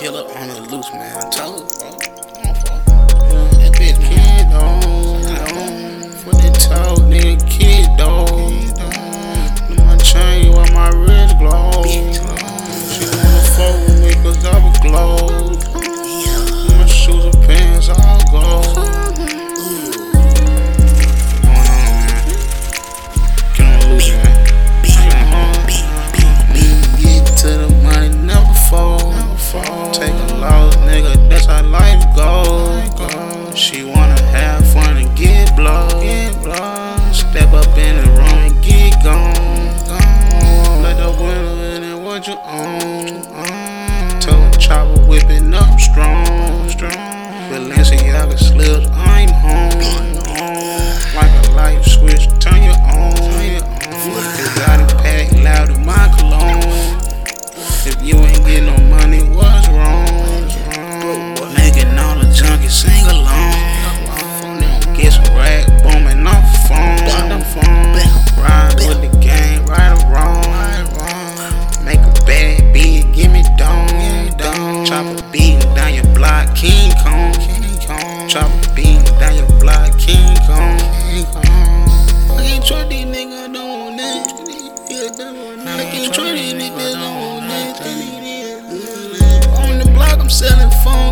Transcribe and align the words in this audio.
killer 0.00 0.24
on 0.34 0.48
the 0.48 0.60
loose, 0.62 0.90
man. 0.92 1.14
I 1.14 1.28
told 1.28 1.60
you, 1.60 1.66
bro. 1.66 1.90
That 3.60 3.72
bitch 3.76 4.00
kid 4.08 4.50
on, 4.54 6.10
for 6.12 6.32
the 6.32 6.50
toe, 6.58 6.96
nigga 7.02 7.59
whipping 45.10 45.52
up 45.52 45.80
strong. 45.80 46.68
Strong. 46.68 46.92
Balenciaga 47.50 48.38
slips, 48.38 48.88
I'm 48.94 49.28
home. 49.28 50.19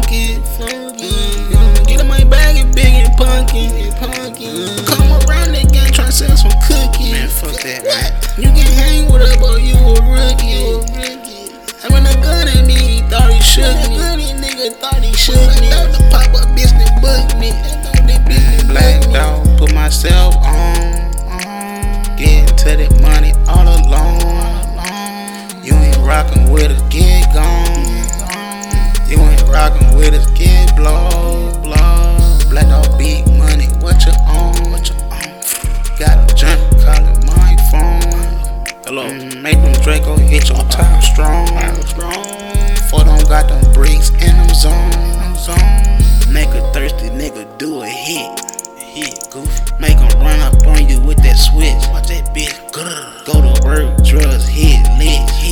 Funky. 0.08 0.40
Mm-hmm. 0.40 1.84
Get 1.84 2.00
in 2.00 2.08
my 2.08 2.24
bag, 2.24 2.56
it 2.56 2.74
big 2.74 2.94
and 2.94 3.12
punky. 3.16 3.68
Come 3.98 5.12
around 5.28 5.52
the 5.52 5.68
game, 5.70 5.92
try 5.92 6.06
to 6.06 6.12
sell 6.12 6.36
some 6.36 6.52
cookies. 6.66 7.12
Man, 7.12 7.28
fuck 7.28 7.52
that, 7.62 7.84
man. 7.84 8.12
You 8.36 8.50
can 8.52 8.72
hang 8.72 9.12
with 9.12 9.22
us, 9.22 9.36
but 9.36 9.60
you 9.60 9.76
a 9.76 10.00
rookie. 10.08 10.80
Having 11.82 12.06
a 12.06 12.14
gun 12.22 12.48
at 12.48 12.66
me, 12.66 12.74
he 12.74 13.00
thought 13.08 13.30
he 13.32 13.40
shook 13.42 13.76
me. 13.90 14.32
nigga 14.40 14.72
thought 14.80 15.02
he 15.02 15.12
shook 15.12 15.36
me. 15.60 15.68
Thought 15.68 15.92
the 15.92 16.00
pop 16.10 16.34
up 16.34 16.54
business 16.54 16.90
booked 17.00 17.36
me. 17.36 17.52
Black 18.68 19.02
dog, 19.12 19.58
put 19.58 19.74
myself 19.74 20.34
on. 20.36 21.12
Get 22.16 22.56
to 22.64 22.76
the 22.76 22.88
money 23.02 23.32
all 23.46 23.68
alone. 23.68 24.24
You 25.64 25.74
ain't 25.74 25.98
rockin' 25.98 26.50
with 26.50 26.72
us, 26.72 26.82
get 26.88 27.32
gone. 27.34 28.17
You 29.08 29.18
ain't 29.20 29.42
rockin' 29.48 29.96
with 29.96 30.14
us, 30.14 30.30
get 30.32 30.76
blow, 30.76 31.50
blow. 31.62 32.18
Black 32.50 32.68
dog, 32.68 32.98
big 32.98 33.26
money, 33.38 33.66
what 33.80 34.04
you 34.04 34.12
on? 34.28 34.70
What 34.70 34.88
you 34.88 34.96
on? 35.08 35.28
Got 35.98 36.30
a 36.30 36.34
junk 36.34 36.60
calling 36.84 37.24
my 37.24 37.56
phone. 37.70 38.66
Hello. 38.84 39.08
Mm, 39.08 39.40
make 39.40 39.56
them 39.56 39.72
Draco 39.82 40.16
hit 40.16 40.48
your 40.50 40.62
top 40.68 41.02
strong. 41.02 41.46
Strong 41.86 42.28
for 42.90 43.04
them 43.04 43.18
got 43.28 43.48
them 43.48 43.72
bricks 43.72 44.10
in 44.10 44.36
them 44.36 44.48
zone. 44.54 44.92
zone. 45.36 46.32
Make 46.32 46.48
a 46.50 46.60
thirsty 46.74 47.08
nigga 47.08 47.46
do 47.56 47.80
a 47.80 47.86
hit. 47.86 48.40
Hit 48.76 49.30
goofy. 49.30 49.72
Make 49.78 49.98
him 49.98 50.20
run 50.20 50.40
up 50.40 50.66
on 50.66 50.86
you 50.86 51.00
with 51.00 51.16
that 51.24 51.36
switch. 51.36 51.80
Watch 51.92 52.08
that 52.08 52.28
bitch. 52.34 52.56
Go 53.24 53.40
to 53.40 53.66
work, 53.66 54.04
drugs, 54.04 54.48
hit 54.48 54.84
lit. 54.98 55.30
Hit 55.30 55.47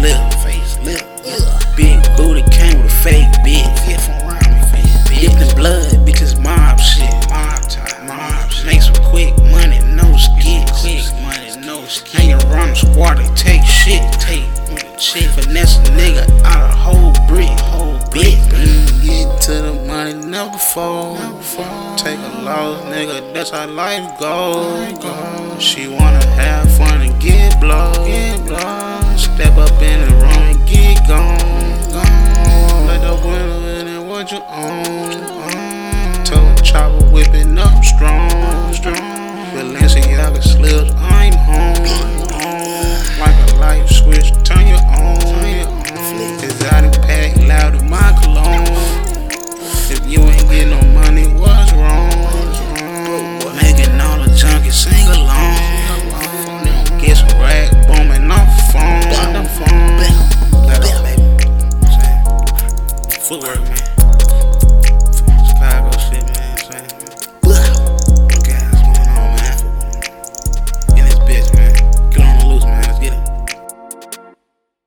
face 0.00 0.78
lip. 0.82 1.02
Face 1.22 1.46
lip. 1.46 1.76
Big 1.76 2.00
booty 2.16 2.42
came 2.50 2.82
with 2.82 2.92
a 2.92 3.02
fake 3.02 3.28
bitch. 3.44 3.86
Get 3.86 4.00
from 4.00 4.16
me, 4.28 4.60
face 4.72 5.20
Dip 5.20 5.32
bitch. 5.32 5.48
the 5.48 5.54
blood, 5.54 5.84
bitches 6.06 6.40
mob 6.42 6.78
shit. 6.80 7.10
Mob 7.30 7.62
time. 7.68 8.06
Mob 8.06 8.50
shit. 8.50 8.66
Make 8.66 8.82
some 8.82 9.04
quick 9.04 9.36
money, 9.50 9.78
no 9.94 10.16
skits. 10.16 10.80
Quick 10.80 11.22
money, 11.22 11.66
no 11.66 11.84
skin. 11.84 12.20
Hang 12.20 12.52
around 12.52 12.70
the 12.70 12.76
squad, 12.76 13.14
they 13.16 13.28
take 13.34 13.64
shit. 13.64 14.02
Take 14.20 14.44
Shit, 15.00 15.30
finesse 15.30 15.78
a 15.78 15.82
nigga 15.92 16.28
out 16.44 16.70
a 16.70 16.76
whole 16.76 17.12
brick. 17.26 17.48
whole 17.60 17.96
Bitch, 18.10 18.36
Mm, 18.50 19.02
Get 19.02 19.40
to 19.42 19.52
the 19.52 19.72
money, 19.86 20.12
never 20.12 20.58
fall. 20.58 21.16
Take 21.96 22.18
a 22.18 22.42
loss, 22.42 22.82
nigga, 22.84 23.32
that's 23.32 23.48
how 23.50 23.66
life 23.66 24.18
goes. 24.20 25.62
She 25.62 25.88
wanna 25.88 26.22
have 26.36 26.70
fun 26.76 27.00
and 27.00 27.18
get 27.20 27.58
blow. 27.60 28.89
Step 29.20 29.56
up 29.58 29.82
in 29.82 30.00
the 30.00 30.14
room 30.16 30.42
and 30.50 30.66
get 30.66 31.06
gone. 31.06 31.38
Let 32.86 33.00
the 33.02 33.14
window 33.26 33.66
in 33.68 33.86
and 33.88 34.08
what 34.08 34.32
you 34.32 34.40
own. 34.48 36.24
Toe 36.24 36.54
chopper 36.62 37.04
whipping 37.10 37.58
up 37.58 37.84
strong. 37.84 38.30
Balenciaga 39.52 40.42
slips, 40.42 40.92